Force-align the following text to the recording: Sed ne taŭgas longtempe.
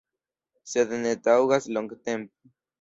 Sed 0.71 0.95
ne 1.03 1.13
taŭgas 1.29 1.71
longtempe. 1.79 2.55